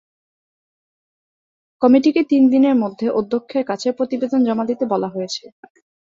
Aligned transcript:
কমিটিকে 1.81 2.21
তিন 2.31 2.43
দিনের 2.53 2.75
মধ্যে 2.75 3.07
অধ্যক্ষের 3.19 3.63
কাছে 3.65 3.87
প্রতিবেদন 3.97 4.39
জমা 4.47 4.65
দিতে 4.69 4.83
বলা 4.93 5.07
হয়েছে। 5.07 5.43